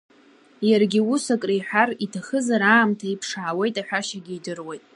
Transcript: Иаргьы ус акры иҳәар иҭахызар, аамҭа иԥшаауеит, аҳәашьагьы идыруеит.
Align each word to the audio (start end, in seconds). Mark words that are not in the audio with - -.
Иаргьы 0.69 0.99
ус 1.13 1.25
акры 1.33 1.53
иҳәар 1.57 1.89
иҭахызар, 2.05 2.61
аамҭа 2.63 3.07
иԥшаауеит, 3.09 3.75
аҳәашьагьы 3.81 4.33
идыруеит. 4.35 4.83